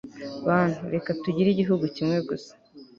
[0.47, 2.51] bantu, reka tugire igihugu kimwe gusa